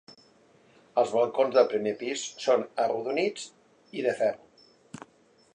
Els 1.01 1.11
balcons 1.17 1.53
del 1.57 1.69
primer 1.75 1.93
pis 2.01 2.25
són 2.47 2.65
arrodonits 2.87 3.47
i 4.01 4.07
de 4.09 4.19
ferro. 4.23 5.09